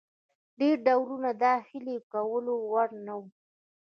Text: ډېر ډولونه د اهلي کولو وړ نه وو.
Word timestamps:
ډېر 0.59 0.75
ډولونه 0.87 1.29
د 1.41 1.43
اهلي 1.59 1.97
کولو 2.11 2.53
وړ 2.71 2.89
نه 3.05 3.13
وو. 3.19 3.27